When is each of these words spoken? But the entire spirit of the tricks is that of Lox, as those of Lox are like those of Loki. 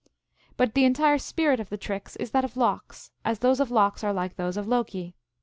But 0.57 0.73
the 0.73 0.83
entire 0.83 1.19
spirit 1.19 1.59
of 1.59 1.69
the 1.69 1.77
tricks 1.77 2.15
is 2.15 2.31
that 2.31 2.43
of 2.43 2.57
Lox, 2.57 3.11
as 3.23 3.37
those 3.37 3.59
of 3.59 3.69
Lox 3.69 4.03
are 4.03 4.11
like 4.11 4.35
those 4.35 4.57
of 4.57 4.65
Loki. 4.67 5.15